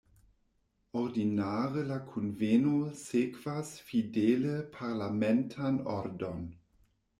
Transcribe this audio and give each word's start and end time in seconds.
Ordinare 1.01 1.83
la 1.89 1.97
kunveno 2.13 2.73
sekvas 3.03 3.71
fidele 3.91 4.57
parlamentan 4.81 5.81
ordon. 6.01 6.45